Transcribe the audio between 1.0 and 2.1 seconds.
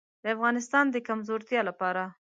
کمزورتیا لپاره.